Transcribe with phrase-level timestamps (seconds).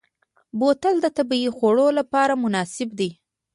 [0.59, 3.09] بوتل د طبعي خوړ لپاره مناسب دی.